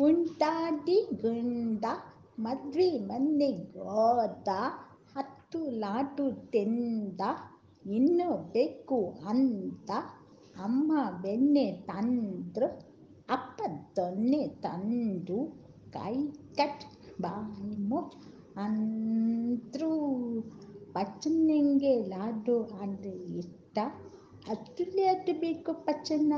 [0.00, 1.84] ಉಂಟಾಡಿ ಗುಂಡ
[2.38, 4.48] ಮದ್ವೆ ಮನೆಗೋದ
[5.16, 7.20] ಹತ್ತು ಲಾಡು ತೆಂದ
[7.86, 9.90] ಇನ್ನೂ ಬೇಕು ಅಂತ
[10.62, 10.92] ಅಮ್ಮ
[11.22, 12.68] ಬೆಣ್ಣೆ ತಂದ್ರು
[13.28, 13.62] ಅಪ್ಪ
[13.96, 15.38] ದೊನ್ನೆ ತಂದು
[15.92, 16.14] ಕೈ
[16.56, 16.84] ಕಟ್
[17.20, 18.16] ಬಾಯಿ ಮುಚ್ಚ
[18.56, 19.92] ಅಂದ್ರು.
[20.92, 23.78] ಪಚ್ಚನಿಂಗೆ ಲಾಡು ಅಂದರೆ ಇಷ್ಟ.
[24.48, 26.32] ಅದ್ರಲ್ಲಿ ಅದು ಬೇಕು ಪಚ್ಚನ